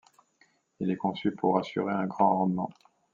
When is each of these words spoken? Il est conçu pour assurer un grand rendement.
Il 0.79 0.89
est 0.89 0.97
conçu 0.97 1.31
pour 1.31 1.59
assurer 1.59 1.93
un 1.93 2.07
grand 2.07 2.35
rendement. 2.39 2.71